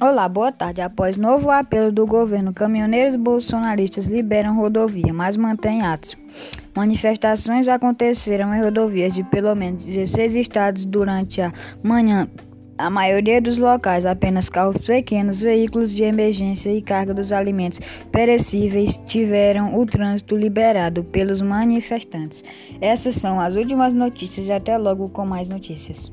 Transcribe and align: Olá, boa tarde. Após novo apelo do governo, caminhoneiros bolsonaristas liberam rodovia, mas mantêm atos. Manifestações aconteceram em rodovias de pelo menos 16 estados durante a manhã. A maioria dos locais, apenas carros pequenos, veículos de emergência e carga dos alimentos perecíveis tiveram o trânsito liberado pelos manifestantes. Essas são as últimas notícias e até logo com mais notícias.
Olá, 0.00 0.28
boa 0.28 0.52
tarde. 0.52 0.80
Após 0.80 1.16
novo 1.16 1.50
apelo 1.50 1.90
do 1.90 2.06
governo, 2.06 2.54
caminhoneiros 2.54 3.16
bolsonaristas 3.16 4.06
liberam 4.06 4.54
rodovia, 4.54 5.12
mas 5.12 5.36
mantêm 5.36 5.82
atos. 5.82 6.16
Manifestações 6.72 7.66
aconteceram 7.66 8.54
em 8.54 8.62
rodovias 8.62 9.12
de 9.12 9.24
pelo 9.24 9.52
menos 9.56 9.84
16 9.84 10.36
estados 10.36 10.84
durante 10.84 11.40
a 11.40 11.52
manhã. 11.82 12.28
A 12.78 12.88
maioria 12.88 13.40
dos 13.42 13.58
locais, 13.58 14.06
apenas 14.06 14.48
carros 14.48 14.86
pequenos, 14.86 15.40
veículos 15.40 15.92
de 15.92 16.04
emergência 16.04 16.70
e 16.70 16.80
carga 16.80 17.12
dos 17.12 17.32
alimentos 17.32 17.80
perecíveis 18.12 19.00
tiveram 19.04 19.76
o 19.76 19.84
trânsito 19.84 20.36
liberado 20.36 21.02
pelos 21.02 21.40
manifestantes. 21.40 22.44
Essas 22.80 23.16
são 23.16 23.40
as 23.40 23.56
últimas 23.56 23.92
notícias 23.92 24.46
e 24.46 24.52
até 24.52 24.78
logo 24.78 25.08
com 25.08 25.26
mais 25.26 25.48
notícias. 25.48 26.08